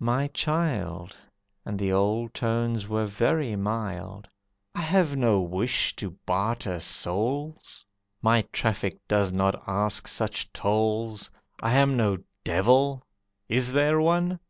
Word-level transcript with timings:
"My 0.00 0.28
child," 0.28 1.14
And 1.66 1.78
the 1.78 1.92
old 1.92 2.32
tones 2.32 2.88
were 2.88 3.04
very 3.04 3.56
mild, 3.56 4.26
"I 4.74 4.80
have 4.80 5.16
no 5.18 5.38
wish 5.42 5.94
to 5.96 6.12
barter 6.24 6.80
souls; 6.80 7.84
My 8.22 8.40
traffic 8.54 8.96
does 9.06 9.32
not 9.34 9.62
ask 9.66 10.08
such 10.08 10.50
tolls. 10.54 11.30
I 11.62 11.74
am 11.74 11.94
no 11.94 12.16
devil; 12.42 13.04
is 13.50 13.70
there 13.70 14.00
one? 14.00 14.40